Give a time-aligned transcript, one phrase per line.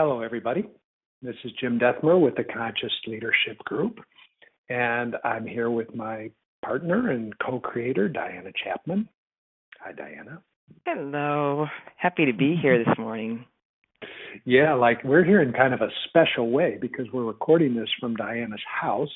[0.00, 0.64] Hello, everybody.
[1.22, 3.98] This is Jim Dethmer with the Conscious Leadership Group,
[4.68, 6.30] and I'm here with my
[6.64, 9.08] partner and co creator, Diana Chapman.
[9.80, 10.40] Hi, Diana.
[10.86, 11.66] Hello.
[11.96, 13.44] Happy to be here this morning.
[14.44, 18.14] Yeah, like we're here in kind of a special way because we're recording this from
[18.14, 19.10] Diana's house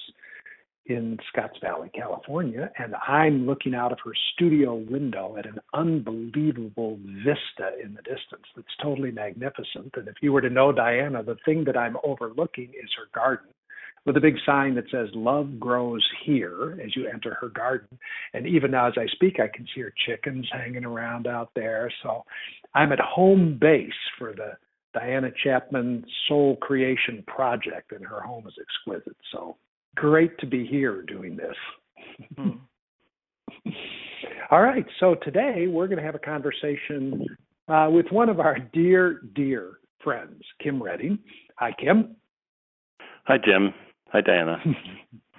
[0.87, 6.99] in Scotts Valley, California, and I'm looking out of her studio window at an unbelievable
[7.25, 9.95] vista in the distance that's totally magnificent.
[9.95, 13.49] And if you were to know Diana, the thing that I'm overlooking is her garden
[14.05, 17.97] with a big sign that says Love Grows Here as you enter her garden.
[18.35, 21.93] And even now, as I speak, I can see her chickens hanging around out there.
[22.03, 22.25] So
[22.75, 24.55] I'm at home base for the
[24.95, 29.17] Diana Chapman Soul Creation Project, and her home is exquisite.
[29.33, 29.57] So
[29.97, 31.57] great to be here doing this.
[32.39, 32.59] Mm.
[34.51, 37.27] All right, so today we're going to have a conversation
[37.69, 41.19] uh, with one of our dear, dear friends, Kim Redding.
[41.57, 42.17] Hi, Kim.
[43.25, 43.73] Hi, Jim.
[44.09, 44.59] Hi, Diana.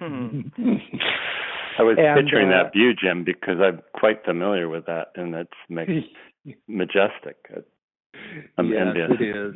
[0.00, 5.34] I was and, picturing uh, that view, Jim, because I'm quite familiar with that, and
[5.34, 5.50] it's
[6.68, 7.36] majestic.
[8.58, 9.10] I'm yes, envious.
[9.20, 9.54] it is.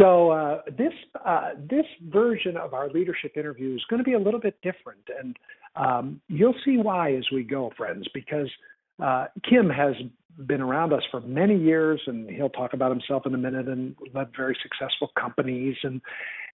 [0.00, 0.92] So uh, this
[1.26, 5.02] uh, this version of our leadership interview is going to be a little bit different,
[5.20, 5.36] and
[5.76, 8.08] um, you'll see why as we go, friends.
[8.14, 8.48] Because
[9.02, 9.94] uh, Kim has
[10.46, 13.94] been around us for many years, and he'll talk about himself in a minute, and
[14.14, 16.00] led very successful companies, and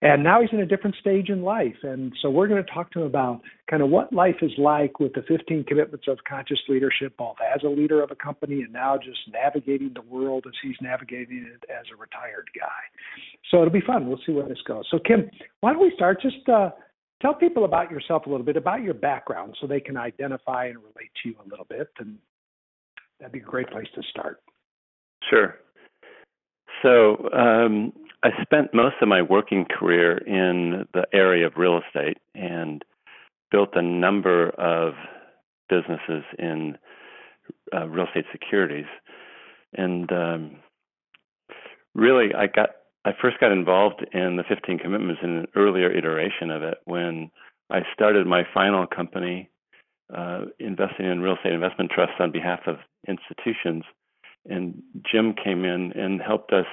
[0.03, 2.91] and now he's in a different stage in life, and so we're going to talk
[2.93, 6.59] to him about kind of what life is like with the 15 commitments of conscious
[6.69, 10.53] leadership, both as a leader of a company and now just navigating the world as
[10.63, 12.67] he's navigating it as a retired guy.
[13.51, 14.07] So it'll be fun.
[14.07, 14.85] We'll see where this goes.
[14.91, 15.31] So Kim,
[15.61, 16.21] why don't we start?
[16.21, 16.71] Just uh,
[17.23, 20.77] tell people about yourself a little bit, about your background, so they can identify and
[20.77, 22.19] relate to you a little bit, and
[23.19, 24.41] that'd be a great place to start.
[25.29, 25.57] Sure.
[26.83, 27.93] So um,
[28.23, 32.85] I spent most of my working career in the area of real estate and
[33.51, 34.95] built a number of
[35.69, 36.77] businesses in
[37.75, 38.87] uh, real estate securities.
[39.75, 40.57] And um,
[41.95, 42.71] really, I got
[43.05, 47.31] I first got involved in the 15 commitments in an earlier iteration of it when
[47.71, 49.49] I started my final company
[50.15, 52.77] uh, investing in real estate investment trusts on behalf of
[53.09, 53.85] institutions.
[54.49, 56.67] And Jim came in and helped us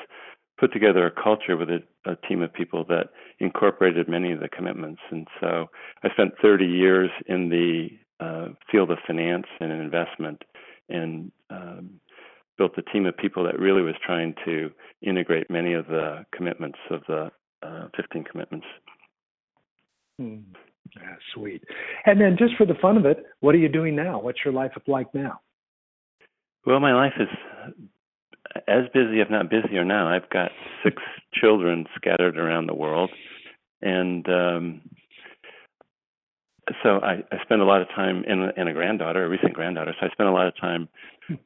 [0.60, 4.48] put together a culture with a, a, team of people that incorporated many of the
[4.48, 5.02] commitments.
[5.10, 5.70] And so
[6.04, 7.90] I spent 30 years in the
[8.24, 10.44] uh, field of finance and investment
[10.90, 12.00] and um,
[12.58, 14.70] built a team of people that really was trying to
[15.02, 17.32] integrate many of the commitments of the
[17.64, 18.68] uh, 15 commitments.
[20.20, 20.38] Hmm.
[20.96, 21.64] Yeah, sweet.
[22.06, 24.20] And then just for the fun of it, what are you doing now?
[24.20, 25.40] What's your life like now?
[26.66, 27.28] Well, my life is
[28.68, 30.08] as busy, if not busier now.
[30.08, 30.52] I've got
[30.84, 31.02] six
[31.34, 33.10] children scattered around the world,
[33.82, 34.82] and um,
[36.82, 39.94] so I, I spend a lot of time in, in a granddaughter, a recent granddaughter.
[40.00, 40.88] So I spend a lot of time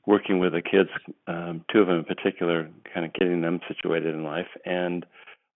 [0.05, 0.89] working with the kids,
[1.27, 4.47] um, two of them in particular, kind of getting them situated in life.
[4.65, 5.05] And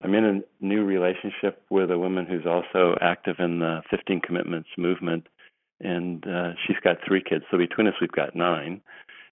[0.04, 4.70] I'm in a new relationship with a woman who's also active in the 15 Commitments
[4.78, 5.28] movement,
[5.80, 7.44] and uh, she's got three kids.
[7.52, 8.82] So between us, we've got nine.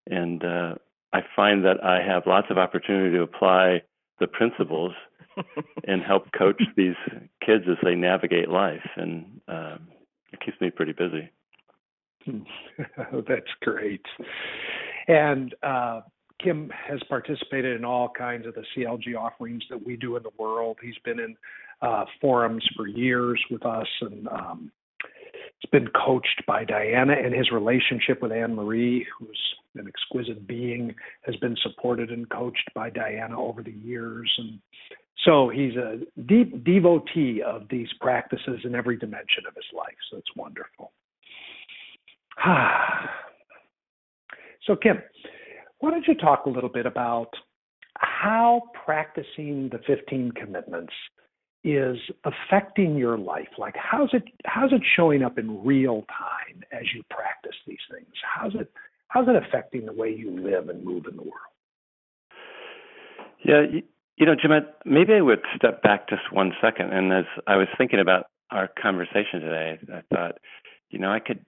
[0.10, 0.76] And uh,
[1.14, 3.84] I find that I have lots of opportunity to apply
[4.20, 4.94] the principles
[5.88, 6.96] and help coach these
[7.46, 9.88] kids as they navigate life, and um,
[10.34, 11.30] it keeps me pretty busy.
[13.28, 14.06] That's great.
[15.08, 16.02] And uh,
[16.44, 20.32] Kim has participated in all kinds of the CLG offerings that we do in the
[20.38, 20.78] world.
[20.82, 21.36] He's been in
[21.82, 24.72] uh, forums for years with us, and um,
[25.60, 27.14] he's been coached by Diana.
[27.14, 29.40] And his relationship with Anne Marie, who's
[29.80, 34.32] an exquisite being, has been supported and coached by Diana over the years.
[34.38, 34.60] And
[35.26, 39.96] so he's a deep devotee of these practices in every dimension of his life.
[40.12, 40.92] So it's wonderful.
[44.66, 45.02] so, Kim,
[45.80, 47.30] why don't you talk a little bit about
[47.98, 50.94] how practicing the 15 commitments
[51.64, 53.50] is affecting your life?
[53.58, 58.08] Like, how's it how's it showing up in real time as you practice these things?
[58.24, 58.72] How's it
[59.10, 61.34] how's it affecting the way you live and move in the world?
[63.44, 63.84] Yeah, you,
[64.18, 64.52] you know, Jim,
[64.86, 66.94] maybe I would step back just one second.
[66.94, 70.38] And as I was thinking about our conversation today, I thought,
[70.90, 71.46] you know, I could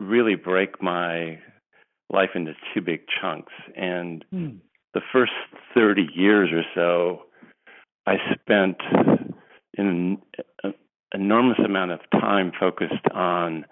[0.00, 1.38] really break my
[2.10, 3.52] life into two big chunks.
[3.76, 4.58] And mm.
[4.94, 5.32] the first
[5.74, 7.22] 30 years or so,
[8.06, 8.76] I spent
[9.76, 10.18] an
[11.12, 13.64] enormous amount of time focused on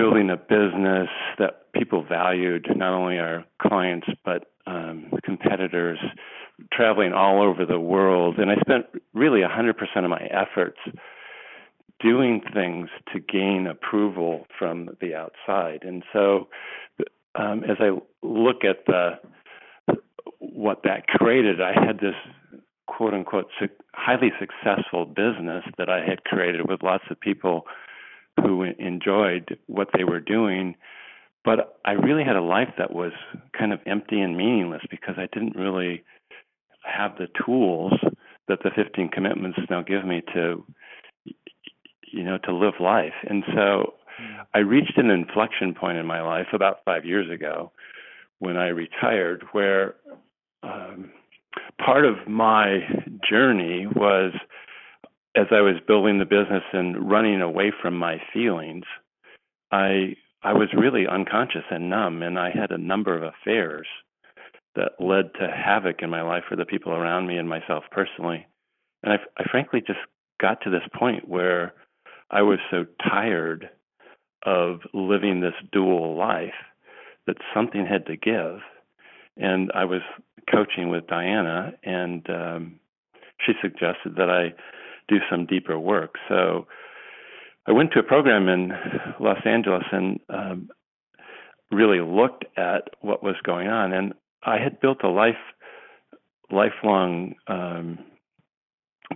[0.00, 1.08] building a business
[1.38, 5.98] that people valued, not only our clients, but um, competitors,
[6.72, 9.72] traveling all over the world, and I spent really 100%
[10.04, 10.78] of my efforts
[12.00, 15.82] doing things to gain approval from the outside.
[15.82, 16.48] And so,
[17.34, 17.90] um, as I
[18.22, 19.18] look at the
[20.38, 22.14] what that created, I had this
[22.86, 27.64] quote unquote su- highly successful business that I had created with lots of people
[28.42, 30.74] who enjoyed what they were doing.
[31.44, 33.12] But I really had a life that was
[33.56, 36.02] kind of empty and meaningless because I didn't really
[36.82, 37.92] have the tools
[38.48, 40.64] that the 15 commitments now give me to
[42.10, 43.94] you know to live life and so
[44.54, 47.70] i reached an inflection point in my life about five years ago
[48.38, 49.94] when i retired where
[50.62, 51.10] um,
[51.84, 52.78] part of my
[53.28, 54.32] journey was
[55.38, 58.84] as i was building the business and running away from my feelings
[59.72, 63.86] i i was really unconscious and numb and i had a number of affairs
[64.78, 68.46] that led to havoc in my life for the people around me and myself personally.
[69.02, 69.98] And I, I frankly just
[70.40, 71.74] got to this point where
[72.30, 73.68] I was so tired
[74.46, 76.54] of living this dual life
[77.26, 78.60] that something had to give.
[79.36, 80.00] And I was
[80.50, 82.80] coaching with Diana, and um,
[83.44, 84.54] she suggested that I
[85.08, 86.14] do some deeper work.
[86.28, 86.66] So
[87.66, 88.72] I went to a program in
[89.20, 90.68] Los Angeles and um,
[91.70, 93.92] really looked at what was going on.
[93.92, 94.14] And
[94.44, 95.34] I had built a life
[96.50, 97.98] lifelong um,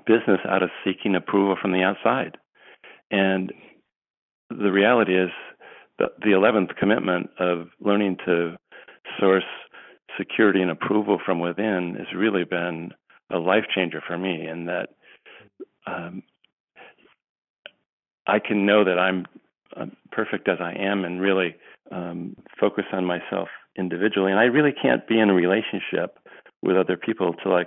[0.07, 2.37] business out of seeking approval from the outside,
[3.11, 3.53] and
[4.51, 5.31] the reality is
[5.99, 8.57] that the eleventh commitment of learning to
[9.19, 9.45] source
[10.19, 12.91] security and approval from within has really been
[13.31, 14.91] a life changer for me, and that
[15.87, 16.23] um,
[18.27, 19.27] I can know that I'm
[19.77, 21.57] uh, perfect as I am, and really
[21.91, 24.31] um, focus on myself individually.
[24.31, 26.19] And I really can't be in a relationship
[26.63, 27.65] with other people till I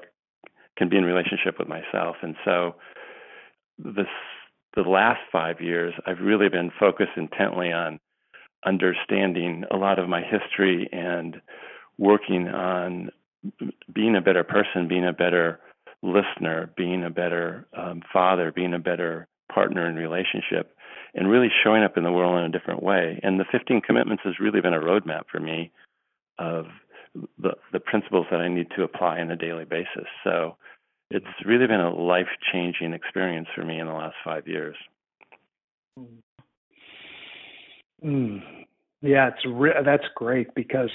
[0.78, 2.18] can be in relationship with myself.
[2.22, 2.76] And so
[3.78, 4.08] this
[4.76, 8.00] the last five years, I've really been focused intently on
[8.66, 11.42] understanding a lot of my history and
[11.98, 13.10] working on
[13.94, 15.60] being a better person, being a better
[16.06, 20.76] listener, being a better um, father, being a better partner in relationship,
[21.14, 23.20] and really showing up in the world in a different way.
[23.24, 25.72] And the 15 commitments has really been a roadmap for me
[26.38, 26.66] of
[27.38, 30.08] the, the principles that I need to apply on a daily basis.
[30.24, 30.58] So
[31.10, 34.76] it's really been a life changing experience for me in the last five years.
[38.04, 38.42] Mm.
[39.02, 40.90] Yeah, it's re- that's great because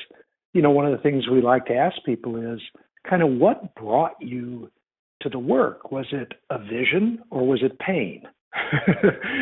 [0.52, 2.60] you know one of the things we like to ask people is
[3.08, 4.70] kind of what brought you
[5.20, 5.93] to the work.
[5.93, 8.22] Was it a vision or was it pain?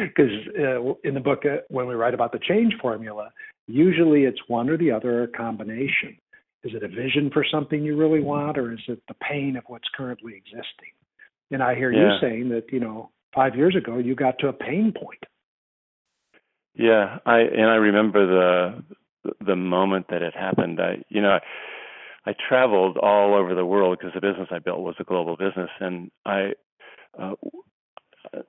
[0.09, 3.31] Because uh, in the book, uh, when we write about the change formula,
[3.67, 6.17] usually it's one or the other, or a combination.
[6.65, 9.65] Is it a vision for something you really want, or is it the pain of
[9.69, 10.93] what's currently existing?
[11.51, 12.01] And I hear yeah.
[12.01, 15.23] you saying that you know five years ago you got to a pain point.
[16.75, 20.81] Yeah, I and I remember the the moment that it happened.
[20.81, 21.39] I you know.
[22.27, 25.71] I, traveled all over the world because the business I built was a global business,
[25.81, 26.53] and I
[27.19, 27.35] uh,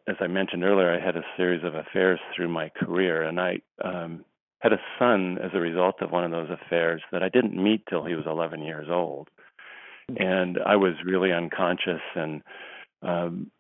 [0.08, 3.62] as I mentioned earlier, I had a series of affairs through my career, and I
[3.84, 4.26] um,
[4.60, 7.84] had a son as a result of one of those affairs that I didn't meet
[7.88, 9.30] till he was 11 years old,
[10.18, 12.42] and I was really unconscious and
[13.02, 13.52] um,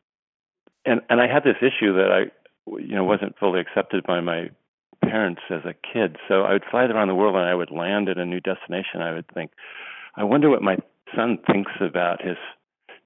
[0.85, 4.49] and and I had this issue that I you know wasn't fully accepted by my
[5.01, 6.17] parents as a kid.
[6.27, 9.01] So I would fly around the world and I would land at a new destination.
[9.01, 9.51] I would think,
[10.19, 10.77] I wonder what my
[11.15, 12.35] son thinks about his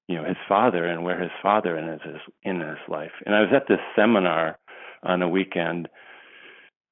[0.08, 3.12] you know his father and where his father is in his life.
[3.24, 4.58] And I was at this seminar
[5.04, 5.88] on a weekend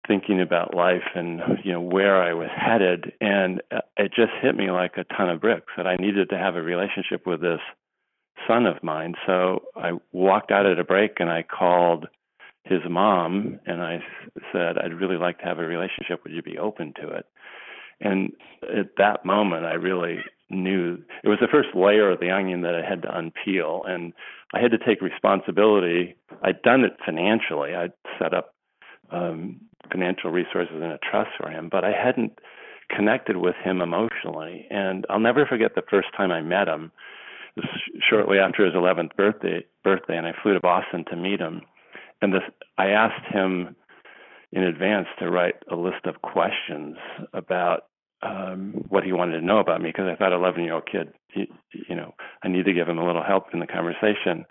[0.06, 4.54] thinking about life and you know where I was headed and uh, it just hit
[4.54, 7.60] me like a ton of bricks that I needed to have a relationship with this
[8.46, 9.14] son of mine.
[9.26, 12.06] So I walked out at a break and I called
[12.64, 13.98] his mom and I
[14.52, 17.26] said I'd really like to have a relationship would you be open to it?
[18.02, 18.32] And
[18.62, 20.18] at that moment I really
[20.50, 24.12] knew it was the first layer of the onion that I had to unpeel, and
[24.54, 26.14] I had to take responsibility.
[26.42, 27.74] I'd done it financially.
[27.74, 28.54] I'd set up
[29.10, 32.38] um, financial resources in a trust for him, but I hadn't
[32.94, 34.66] connected with him emotionally.
[34.70, 36.92] And I'll never forget the first time I met him.
[37.56, 37.66] This
[38.08, 41.62] shortly after his 11th birthday, birthday, and I flew to Boston to meet him.
[42.22, 42.42] And this,
[42.78, 43.76] I asked him
[44.52, 46.96] in advance to write a list of questions
[47.32, 47.84] about
[48.22, 51.12] um, what he wanted to know about me because I thought 11 year old kid,
[51.28, 51.50] he,
[51.88, 54.44] you know, I need to give him a little help in the conversation.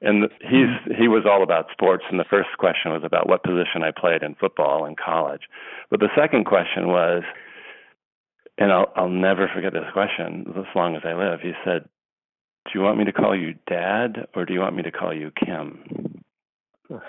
[0.00, 2.04] And he's he was all about sports.
[2.10, 5.42] And the first question was about what position I played in football in college.
[5.90, 7.22] But the second question was,
[8.58, 11.40] and I'll I'll never forget this question as long as I live.
[11.40, 11.88] He said,
[12.66, 15.14] "Do you want me to call you Dad or do you want me to call
[15.14, 16.22] you Kim?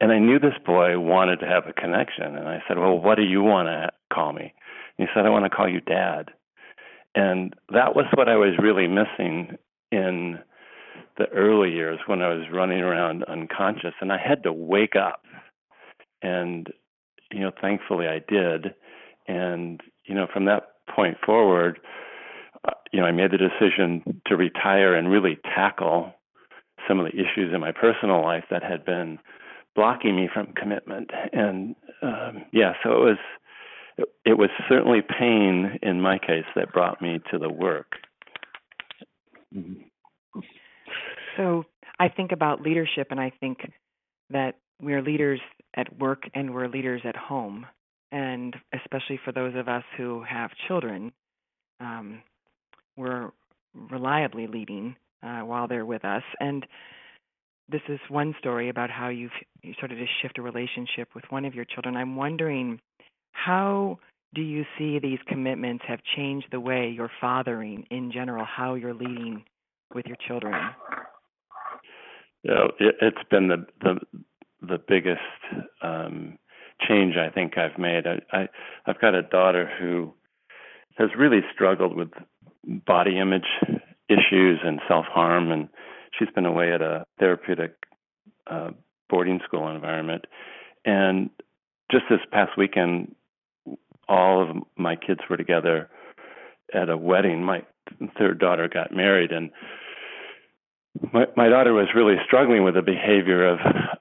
[0.00, 2.36] And I knew this boy wanted to have a connection.
[2.36, 4.43] And I said, Well, what do you want to call me?
[4.98, 6.30] And he said, I want to call you Dad.
[7.14, 9.56] And that was what I was really missing
[9.92, 10.38] in
[11.16, 13.94] the early years when I was running around unconscious.
[14.00, 15.22] And I had to wake up.
[16.22, 16.68] And,
[17.30, 18.74] you know, thankfully I did.
[19.28, 21.78] And, you know, from that point forward,
[22.66, 26.12] uh, you know, I made the decision to retire and really tackle
[26.88, 29.18] some of the issues in my personal life that had been
[29.74, 31.10] blocking me from commitment.
[31.32, 33.18] And um, yeah, so it was
[34.24, 37.92] it, was certainly pain in my case that brought me to the work.
[41.36, 41.64] So
[41.98, 43.58] I think about leadership, and I think
[44.30, 45.40] that we're leaders
[45.76, 47.66] at work and we're leaders at home,
[48.12, 51.12] and especially for those of us who have children,
[51.80, 52.22] um,
[52.96, 53.30] we're
[53.90, 56.22] reliably leading uh, while they're with us.
[56.40, 56.66] And
[57.68, 59.32] this is one story about how you've
[59.62, 61.96] you started to shift a relationship with one of your children.
[61.96, 62.80] I'm wondering
[63.34, 63.98] how
[64.34, 68.94] do you see these commitments have changed the way you're fathering in general, how you're
[68.94, 69.44] leading
[69.94, 70.54] with your children?
[72.42, 74.00] Know, it, has been the the
[74.60, 75.20] the biggest
[75.82, 76.38] um,
[76.88, 78.06] change I think I've made.
[78.06, 78.48] I, I
[78.86, 80.12] I've got a daughter who
[80.96, 82.10] has really struggled with
[82.86, 83.46] body image
[84.08, 85.68] issues and self harm and
[86.18, 87.74] she's been away at a therapeutic
[88.50, 88.70] uh,
[89.08, 90.26] boarding school environment.
[90.84, 91.30] And
[91.90, 93.14] just this past weekend,
[94.08, 95.88] all of my kids were together
[96.72, 97.44] at a wedding.
[97.44, 97.62] My
[98.18, 99.50] third daughter got married, and
[101.12, 103.58] my, my daughter was really struggling with the behavior of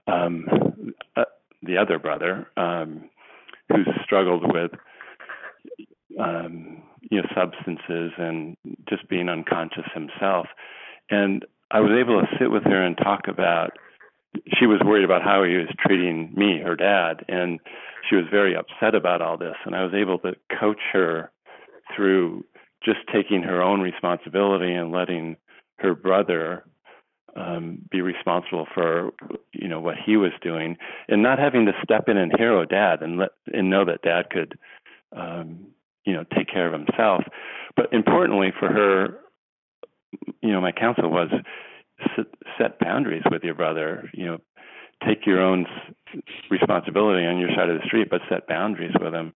[0.08, 1.26] um, uh,
[1.62, 3.10] the other brother, um,
[3.70, 4.72] who struggled with
[6.20, 8.58] um, you know substances and
[8.90, 10.48] just being unconscious himself.
[11.10, 13.72] And I was able to sit with her and talk about.
[14.60, 17.60] She was worried about how he was treating me, her dad, and
[18.10, 19.56] she was very upset about all this.
[19.66, 21.32] And I was able to coach her
[21.96, 22.46] through
[22.84, 25.38] just taking her own responsibility and letting
[25.78, 26.66] her brother
[27.36, 29.12] um, be responsible for
[29.54, 33.02] you know what he was doing, and not having to step in and hero dad
[33.02, 34.58] and let and know that dad could
[35.16, 35.66] um,
[36.06, 37.24] you know take care of himself.
[37.76, 39.18] But importantly for her,
[40.42, 41.30] you know, my counsel was
[42.58, 44.10] set boundaries with your brother.
[44.14, 44.38] You know,
[45.06, 45.66] take your own
[46.50, 49.34] responsibility on your side of the street, but set boundaries with him.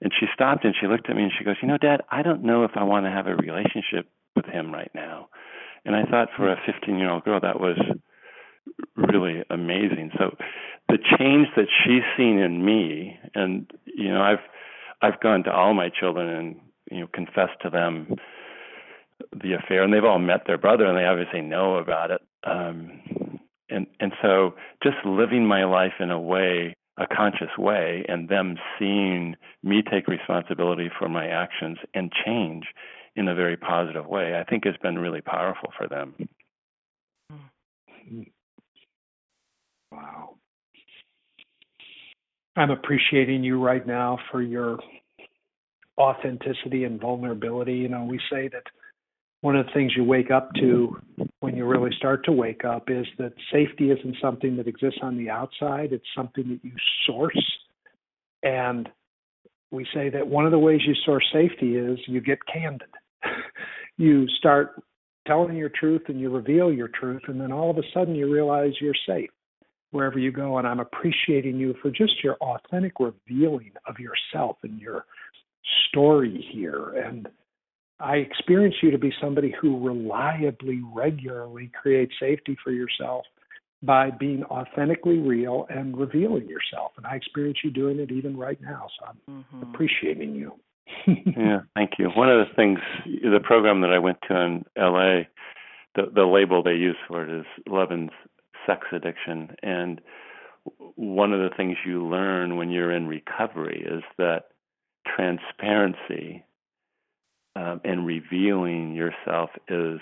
[0.00, 2.22] And she stopped and she looked at me and she goes, You know, Dad, I
[2.22, 5.28] don't know if I want to have a relationship with him right now.
[5.84, 7.78] And I thought for a 15 year old girl, that was
[8.96, 10.10] really amazing.
[10.18, 10.36] So
[10.88, 14.40] the change that she's seen in me, and, you know, I've,
[15.00, 16.56] I've gone to all my children and,
[16.90, 18.16] you know, confessed to them
[19.32, 22.20] the affair, and they've all met their brother, and they obviously know about it.
[22.44, 28.28] Um, and and so just living my life in a way, a conscious way, and
[28.28, 32.64] them seeing me take responsibility for my actions and change
[33.16, 36.14] in a very positive way, I think has been really powerful for them.
[39.90, 40.34] Wow.
[42.56, 44.78] I'm appreciating you right now for your
[45.98, 47.74] authenticity and vulnerability.
[47.74, 48.62] You know, we say that
[49.46, 51.00] one of the things you wake up to
[51.38, 55.16] when you really start to wake up is that safety isn't something that exists on
[55.16, 56.72] the outside, it's something that you
[57.06, 57.46] source.
[58.42, 58.88] And
[59.70, 62.88] we say that one of the ways you source safety is you get candid.
[63.96, 64.82] you start
[65.28, 68.28] telling your truth and you reveal your truth, and then all of a sudden you
[68.28, 69.30] realize you're safe
[69.92, 70.58] wherever you go.
[70.58, 75.04] And I'm appreciating you for just your authentic revealing of yourself and your
[75.88, 76.94] story here.
[76.96, 77.28] And
[77.98, 83.24] I experience you to be somebody who reliably, regularly creates safety for yourself
[83.82, 86.92] by being authentically real and revealing yourself.
[86.96, 88.88] And I experience you doing it even right now.
[88.98, 89.62] So I'm mm-hmm.
[89.62, 90.52] appreciating you.
[91.06, 92.08] yeah, thank you.
[92.14, 95.24] One of the things, the program that I went to in LA,
[95.94, 98.12] the, the label they use for it is Levin's
[98.66, 99.56] Sex Addiction.
[99.62, 100.00] And
[100.96, 104.44] one of the things you learn when you're in recovery is that
[105.06, 106.44] transparency
[107.56, 109.98] um, and revealing yourself is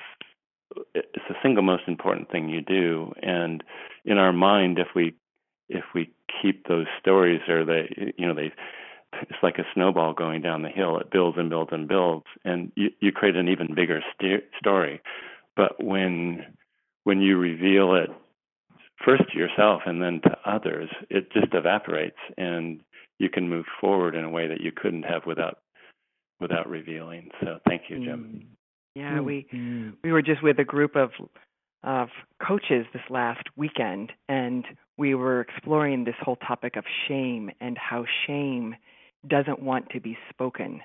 [0.94, 3.12] it's the single most important thing you do.
[3.22, 3.62] And
[4.04, 5.14] in our mind, if we
[5.68, 6.10] if we
[6.42, 8.52] keep those stories or they you know they
[9.22, 10.98] it's like a snowball going down the hill.
[10.98, 15.00] It builds and builds and builds, and you, you create an even bigger st- story.
[15.56, 16.44] But when
[17.04, 18.10] when you reveal it
[19.04, 22.80] first to yourself and then to others, it just evaporates, and
[23.20, 25.58] you can move forward in a way that you couldn't have without
[26.40, 27.30] without revealing.
[27.40, 28.46] So thank you, Jim.
[28.94, 29.24] Yeah, mm-hmm.
[29.24, 29.46] we
[30.02, 31.10] we were just with a group of
[31.82, 32.08] of
[32.46, 34.64] coaches this last weekend, and
[34.96, 38.74] we were exploring this whole topic of shame and how shame
[39.28, 40.80] doesn't want to be spoken.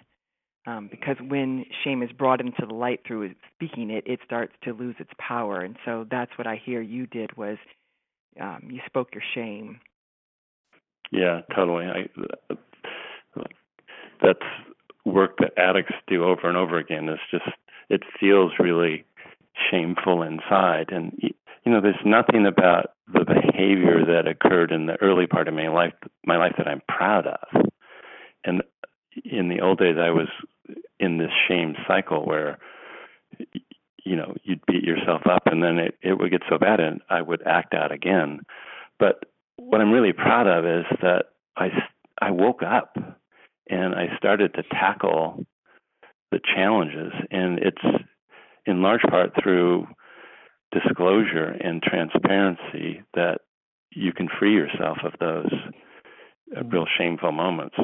[0.68, 4.74] Um, because when shame is brought into the light through speaking it, it starts to
[4.74, 5.62] lose its power.
[5.62, 7.58] And so that's what I hear you did was
[8.40, 9.80] um, you spoke your shame.
[11.12, 11.86] Yeah, totally.
[11.86, 12.56] I,
[14.22, 14.40] that's
[15.06, 17.10] work that addicts do over and over again.
[17.10, 17.46] is just
[17.90, 19.06] it feels really
[19.72, 21.18] shameful inside, and
[21.66, 25.68] you know, there's nothing about the behavior that occurred in the early part of my
[25.68, 25.94] life,
[26.26, 27.66] my life that I'm proud of.
[28.44, 28.64] And
[29.26, 30.30] in the old days, I was
[31.00, 32.58] in this shame cycle where,
[34.04, 37.02] you know, you'd beat yourself up, and then it it would get so bad, and
[37.10, 38.42] I would act out again.
[38.98, 39.26] But
[39.58, 41.26] what I'm really proud of is that
[41.58, 41.70] I
[42.22, 42.98] I woke up
[43.70, 45.46] and I started to tackle
[46.32, 48.04] the challenges, and it's
[48.66, 49.88] in large part through
[50.72, 53.40] disclosure and transparency that
[53.92, 55.52] you can free yourself of those
[56.56, 57.76] uh, real shameful moments.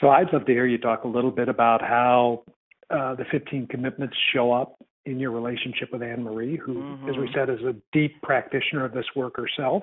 [0.00, 2.44] So I'd love to hear you talk a little bit about how
[2.90, 7.08] uh, the 15 commitments show up in your relationship with Anne Marie, who, mm-hmm.
[7.08, 7.34] as we mm-hmm.
[7.34, 9.82] said, is a deep practitioner of this work herself.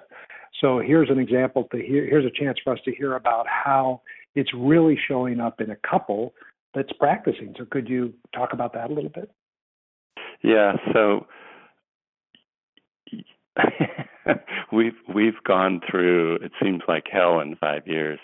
[0.61, 4.01] So here's an example to hear, here's a chance for us to hear about how
[4.35, 6.33] it's really showing up in a couple
[6.73, 7.53] that's practicing.
[7.57, 9.31] So could you talk about that a little bit?
[10.43, 11.25] Yeah, so
[14.71, 18.19] we've we've gone through it seems like hell in 5 years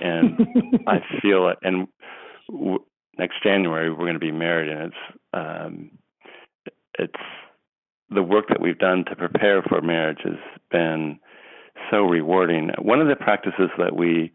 [0.00, 0.38] and
[0.86, 1.86] I feel it and
[2.50, 2.84] w-
[3.18, 5.90] next January we're going to be married and it's um
[6.98, 7.12] it's
[8.10, 10.38] the work that we've done to prepare for marriage has
[10.70, 11.18] been
[11.90, 12.70] so rewarding.
[12.78, 14.32] One of the practices that we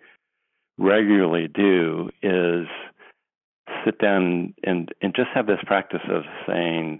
[0.77, 2.67] regularly do is
[3.85, 6.99] sit down and and just have this practice of saying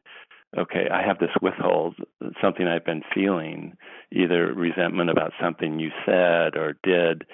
[0.57, 1.95] okay i have this withhold
[2.41, 3.73] something i've been feeling
[4.12, 7.25] either resentment about something you said or did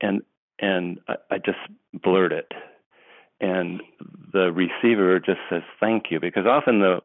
[0.00, 0.22] and
[0.58, 1.58] and i, I just
[2.02, 2.52] blurt it
[3.40, 3.80] and
[4.32, 7.00] the receiver just says thank you because often the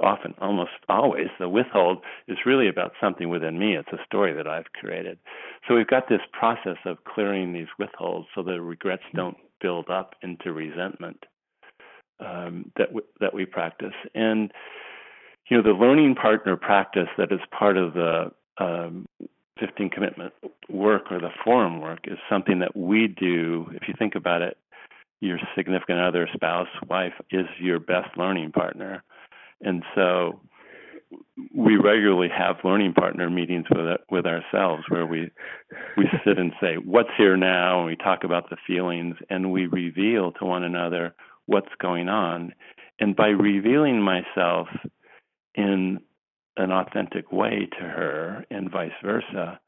[0.00, 4.46] often almost always the withhold is really about something within me it's a story that
[4.46, 5.18] i've created
[5.66, 10.14] so we've got this process of clearing these withholds so the regrets don't build up
[10.22, 11.24] into resentment
[12.20, 13.94] um, that w- that we practice.
[14.14, 14.52] And
[15.48, 19.06] you know, the learning partner practice that is part of the um,
[19.58, 20.32] 15 commitment
[20.68, 23.66] work or the forum work is something that we do.
[23.72, 24.56] If you think about it,
[25.20, 29.02] your significant other, spouse, wife is your best learning partner,
[29.60, 30.40] and so
[31.54, 35.30] we regularly have learning partner meetings with with ourselves where we
[35.96, 37.78] we sit and say what's here now?
[37.80, 41.14] And we talk about the feelings and we reveal to one another
[41.46, 42.54] what's going on.
[43.00, 44.68] And by revealing myself
[45.54, 46.00] in
[46.56, 49.60] an authentic way to her and vice versa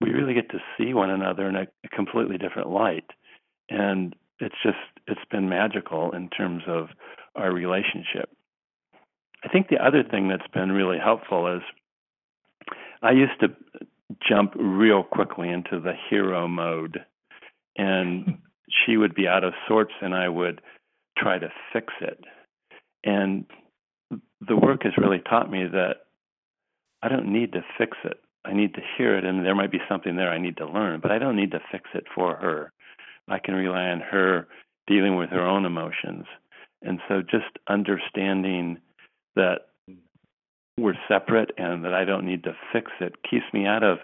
[0.00, 3.10] we really get to see one another in a, a completely different light.
[3.68, 6.88] And it's just it's been magical in terms of
[7.34, 8.30] our relationship
[9.44, 11.62] I think the other thing that's been really helpful is
[13.02, 13.48] I used to
[14.28, 17.04] jump real quickly into the hero mode,
[17.76, 18.38] and
[18.86, 20.60] she would be out of sorts, and I would
[21.16, 22.24] try to fix it.
[23.04, 23.46] And
[24.46, 26.06] the work has really taught me that
[27.02, 28.20] I don't need to fix it.
[28.44, 31.00] I need to hear it, and there might be something there I need to learn,
[31.00, 32.72] but I don't need to fix it for her.
[33.28, 34.48] I can rely on her
[34.86, 36.24] dealing with her own emotions.
[36.82, 38.78] And so just understanding
[39.38, 39.60] that
[40.76, 43.98] we're separate and that I don't need to fix it keeps me out of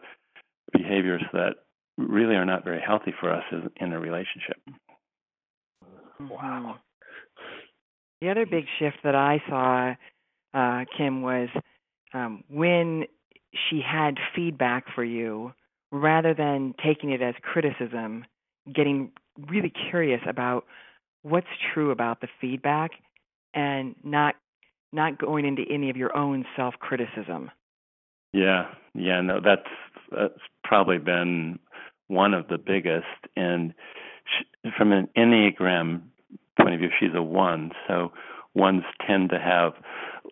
[0.73, 1.57] behaviors that
[1.97, 3.45] really are not very healthy for us
[3.77, 4.57] in a relationship.
[6.19, 6.77] Wow.
[8.21, 9.95] The other big shift that I saw,
[10.59, 11.49] uh, Kim, was
[12.13, 13.05] um, when
[13.69, 15.53] she had feedback for you,
[15.93, 18.25] rather than taking it as criticism,
[18.75, 19.13] getting
[19.49, 20.65] really curious about
[21.23, 22.93] what's true about the feedback
[23.55, 24.35] and not
[24.95, 27.51] not going into any of your own self criticism.
[28.33, 29.69] Yeah, yeah, no, that's
[30.11, 31.59] that's probably been
[32.09, 33.07] one of the biggest.
[33.37, 33.75] And
[34.27, 36.03] she, from an enneagram
[36.61, 38.13] point of view, she's a one, so
[38.55, 39.73] ones tend to have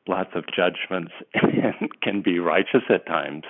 [0.09, 3.45] lots of judgments and can be righteous at times.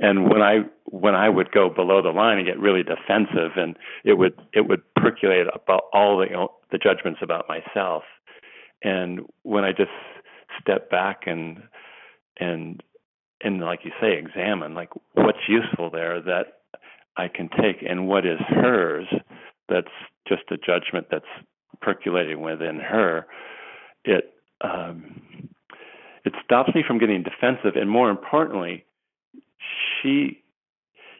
[0.00, 3.76] And when I when I would go below the line and get really defensive, and
[4.04, 8.04] it would it would percolate about all the the judgments about myself.
[8.84, 9.90] And when I just
[10.60, 11.62] step back and
[12.38, 12.82] and
[13.40, 16.58] and like you say, examine like what's useful there that
[17.16, 19.06] I can take and what is hers
[19.68, 19.88] that's
[20.26, 21.24] just a judgment that's
[21.80, 23.26] percolating within her,
[24.04, 25.48] it um,
[26.24, 28.84] it stops me from getting defensive, and more importantly,
[30.02, 30.42] she,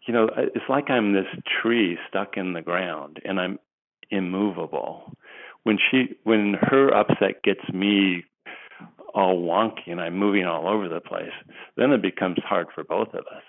[0.06, 1.26] you know, it's like I'm this
[1.62, 3.58] tree stuck in the ground, and I'm
[4.10, 5.12] immovable.
[5.62, 8.24] When she, when her upset gets me
[9.14, 11.32] all wonky and I'm moving all over the place,
[11.76, 13.42] then it becomes hard for both of us.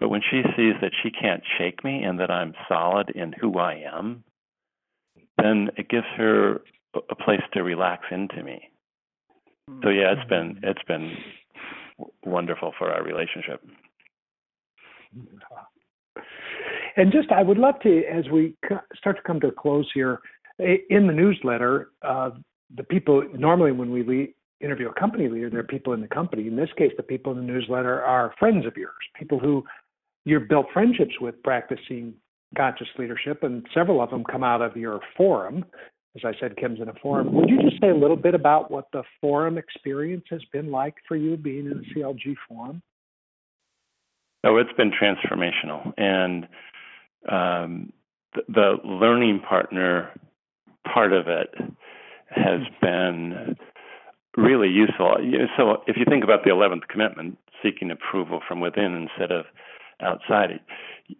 [0.00, 3.58] But when she sees that she can't shake me and that I'm solid in who
[3.58, 4.24] I am,
[5.38, 6.62] then it gives her
[7.10, 8.70] a place to relax into me.
[9.82, 11.16] So yeah, it's been it's been
[12.24, 13.62] wonderful for our relationship.
[16.96, 18.54] And just, I would love to, as we
[18.96, 20.20] start to come to a close here,
[20.58, 22.30] in the newsletter, uh,
[22.76, 26.46] the people normally when we interview a company leader, there are people in the company.
[26.46, 29.64] In this case, the people in the newsletter are friends of yours, people who
[30.24, 32.14] you've built friendships with practicing
[32.56, 35.64] conscious leadership, and several of them come out of your forum.
[36.16, 37.34] As I said, Kim's in a forum.
[37.34, 40.94] Would you just say a little bit about what the forum experience has been like
[41.08, 42.80] for you being in the CLG forum?
[44.44, 45.92] Oh, it's been transformational.
[45.96, 46.44] And
[47.28, 47.92] um,
[48.34, 50.10] the, the learning partner
[50.92, 51.48] part of it
[52.28, 53.56] has been
[54.36, 55.16] really useful.
[55.56, 59.46] So if you think about the 11th commitment, seeking approval from within instead of
[60.00, 60.60] outside.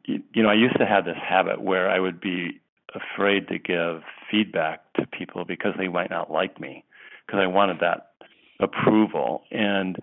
[0.04, 2.60] You, know, I used to have this habit where I would be
[2.94, 6.84] afraid to give feedback to people because they might not like me,
[7.26, 8.12] because I wanted that
[8.60, 9.42] approval.
[9.50, 9.96] And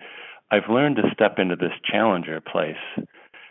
[0.51, 2.75] I've learned to step into this challenger place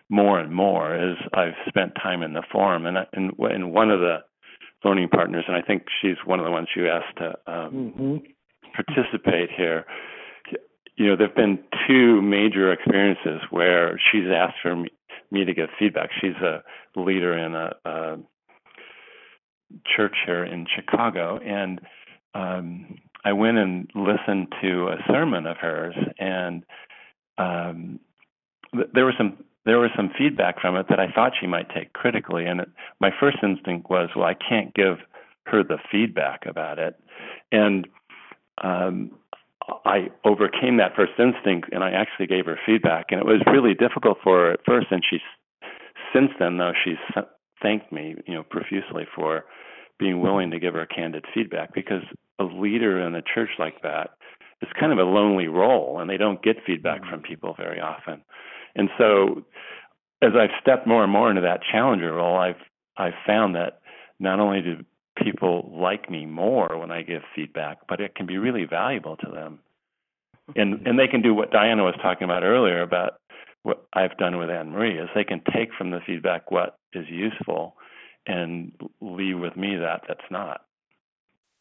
[0.08, 2.86] more and more as I've spent time in the forum.
[2.86, 4.18] And, and, and one of the
[4.84, 8.16] learning partners, and I think she's one of the ones you asked to um, mm-hmm.
[8.72, 9.84] Participate here.
[10.96, 14.88] You know, there have been two major experiences where she's asked for me,
[15.30, 16.10] me to give feedback.
[16.20, 16.62] She's a
[16.96, 18.16] leader in a, a
[19.96, 21.80] church here in Chicago, and
[22.34, 26.64] um, I went and listened to a sermon of hers, and
[27.38, 28.00] um,
[28.74, 31.68] th- there was some there was some feedback from it that I thought she might
[31.74, 34.96] take critically, and it, my first instinct was, well, I can't give
[35.46, 36.98] her the feedback about it,
[37.52, 37.86] and
[38.62, 39.12] um,
[39.84, 43.06] I overcame that first instinct and I actually gave her feedback.
[43.10, 44.88] And it was really difficult for her at first.
[44.90, 45.20] And she's
[46.12, 47.24] since then, though, she's
[47.62, 49.44] thanked me, you know, profusely for
[49.98, 52.02] being willing to give her candid feedback because
[52.38, 54.10] a leader in a church like that
[54.62, 58.22] is kind of a lonely role and they don't get feedback from people very often.
[58.74, 59.44] And so
[60.22, 62.60] as I've stepped more and more into that challenger role, I've
[62.96, 63.80] I've found that
[64.18, 64.84] not only do
[65.22, 69.30] people like me more when I give feedback, but it can be really valuable to
[69.30, 69.60] them.
[70.56, 73.20] And and they can do what Diana was talking about earlier about
[73.62, 77.06] what I've done with Anne Marie is they can take from the feedback what is
[77.08, 77.76] useful
[78.26, 80.62] and leave with me that that's not.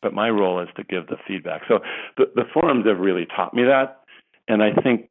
[0.01, 1.63] But my role is to give the feedback.
[1.67, 1.79] So
[2.17, 3.99] the, the forums have really taught me that.
[4.47, 5.09] And I think,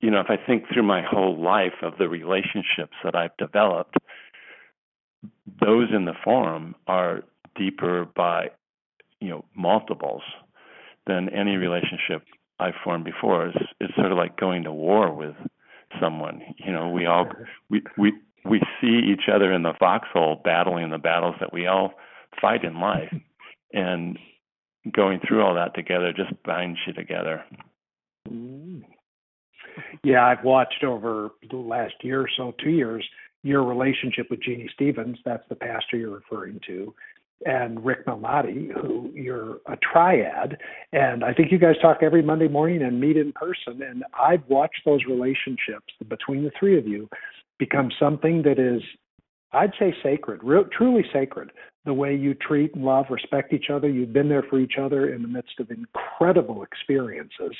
[0.00, 3.96] you know, if I think through my whole life of the relationships that I've developed,
[5.60, 7.22] those in the forum are
[7.58, 8.50] deeper by
[9.20, 10.22] you know multiples
[11.06, 11.60] than any mm-hmm.
[11.60, 12.22] relationship
[12.58, 13.48] I've formed before.
[13.48, 15.36] It's, it's sort of like going to war with
[16.00, 16.42] someone.
[16.58, 17.26] You know, we all
[17.70, 18.12] we we
[18.44, 21.94] we see each other in the foxhole battling the battles that we all
[22.40, 23.12] fight in life,
[23.72, 24.18] and
[24.94, 27.44] going through all that together just binds you together.
[28.28, 28.82] Mm.
[30.02, 33.04] Yeah, I've watched over the last year or so, two years,
[33.42, 35.18] your relationship with Jeanne Stevens.
[35.24, 36.94] That's the pastor you're referring to,
[37.44, 40.56] and Rick Malnati, who you're a triad.
[40.92, 43.82] And I think you guys talk every Monday morning and meet in person.
[43.82, 47.08] And I've watched those relationships between the three of you
[47.58, 48.82] become something that is,
[49.52, 51.52] I'd say, sacred, real, truly sacred.
[51.84, 53.88] The way you treat and love, respect each other.
[53.88, 57.54] You've been there for each other in the midst of incredible experiences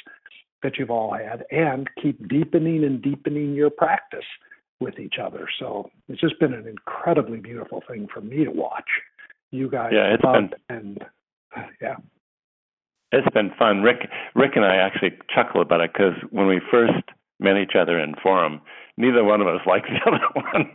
[0.63, 4.25] that you've all had, and keep deepening and deepening your practice
[4.81, 5.47] with each other.
[5.61, 8.89] So it's just been an incredibly beautiful thing for me to watch
[9.51, 11.05] you guys yeah, it's been, and
[11.81, 11.97] yeah.
[13.13, 13.83] It's been fun.
[13.83, 17.05] Rick Rick and I actually chuckle about it because when we first
[17.39, 18.61] met each other in forum,
[18.97, 20.71] neither one of us liked the other one.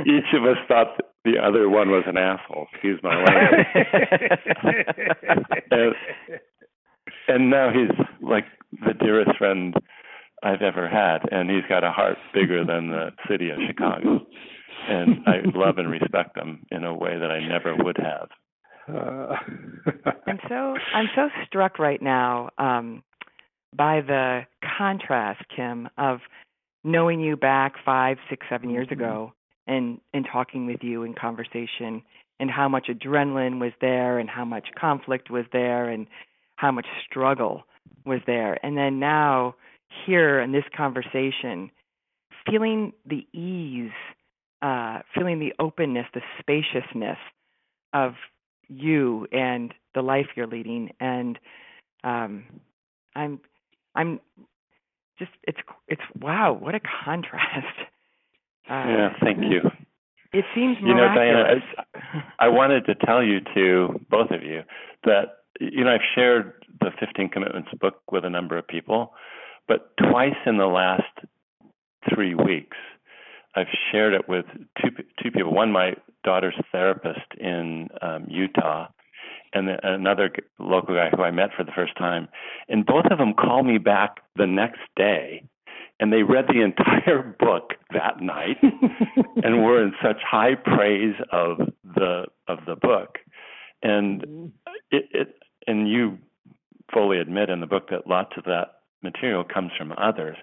[0.06, 2.66] Each of us thought the other one was an asshole.
[2.72, 3.66] Excuse my language.
[5.70, 5.94] and,
[7.28, 8.44] and now he's like
[8.84, 9.74] the dearest friend
[10.42, 14.26] I've ever had, and he's got a heart bigger than the city of Chicago
[14.88, 18.28] and I love and respect them in a way that I never would have.
[18.86, 19.36] Uh,
[20.26, 23.02] I'm so I'm so struck right now um,
[23.74, 24.42] by the
[24.76, 26.20] contrast, Kim, of
[26.82, 29.00] knowing you back five, six, seven years mm-hmm.
[29.00, 29.32] ago,
[29.66, 32.02] and and talking with you in conversation,
[32.38, 36.06] and how much adrenaline was there and how much conflict was there and
[36.56, 37.64] how much struggle
[38.04, 38.58] was there.
[38.64, 39.54] And then now,
[40.06, 41.70] here in this conversation,
[42.48, 43.90] feeling the ease,
[44.62, 47.18] uh, feeling the openness, the spaciousness
[47.92, 48.14] of
[48.68, 50.90] you and the life you're leading.
[51.00, 51.38] And
[52.02, 52.44] um,
[53.14, 53.40] I'm,
[53.94, 54.20] I'm
[55.18, 57.66] just it's it's wow, what a contrast.
[58.66, 59.60] Uh, yeah, thank you.
[60.32, 64.42] It seems more you know, Diana, I, I wanted to tell you to both of
[64.42, 64.62] you
[65.04, 69.12] that you know I've shared the 15 Commitments book with a number of people,
[69.68, 71.02] but twice in the last
[72.08, 72.78] three weeks,
[73.56, 74.46] I've shared it with
[74.80, 74.90] two
[75.22, 75.54] two people.
[75.54, 78.88] One, my daughter's therapist in um, Utah,
[79.52, 82.28] and another local guy who I met for the first time.
[82.68, 85.44] And both of them called me back the next day,
[86.00, 88.56] and they read the entire book that night,
[89.42, 93.18] and were in such high praise of the of the book.
[93.82, 94.46] And mm-hmm.
[94.90, 95.34] it, it
[95.66, 96.18] and you
[96.92, 100.36] fully admit in the book that lots of that material comes from others,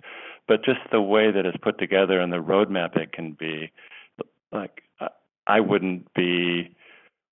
[0.47, 3.71] but just the way that it's put together and the roadmap it can be,
[4.51, 4.83] like
[5.47, 6.75] I wouldn't be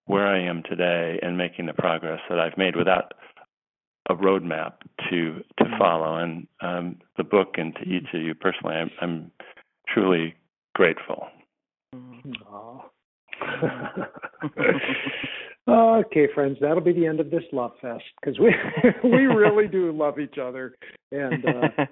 [0.06, 3.14] where I am today and making the progress that I've made without
[4.10, 4.74] a roadmap
[5.10, 5.78] to to mm-hmm.
[5.78, 6.18] follow.
[6.18, 9.32] And um, the book and to each of you personally, I'm, I'm
[9.88, 10.36] truly
[10.74, 11.28] grateful.
[15.70, 18.56] okay, friends, that'll be the end of this love fest because we
[19.04, 20.76] we really do love each other.
[21.12, 21.68] And uh,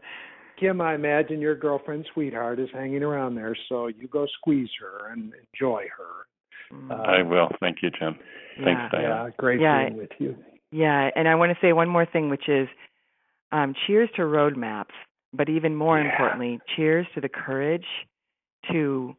[0.59, 5.11] Kim, I imagine your girlfriend, sweetheart, is hanging around there, so you go squeeze her
[5.11, 6.91] and enjoy her.
[6.91, 7.49] Uh, I will.
[7.59, 8.17] Thank you, Jim.
[8.63, 9.25] Thanks, yeah, Diana.
[9.25, 10.35] Yeah, great yeah, being with you.
[10.71, 12.67] Yeah, and I want to say one more thing, which is
[13.51, 14.95] um, cheers to roadmaps,
[15.31, 16.11] but even more yeah.
[16.11, 17.85] importantly, cheers to the courage
[18.71, 19.15] to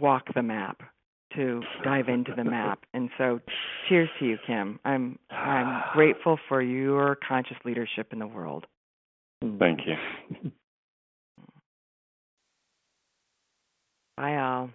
[0.00, 0.82] walk the map,
[1.36, 2.80] to dive into the map.
[2.94, 3.40] And so,
[3.88, 4.78] cheers to you, Kim.
[4.84, 8.66] I'm I'm grateful for your conscious leadership in the world.
[9.58, 10.50] Thank you.
[14.22, 14.70] Bye, all.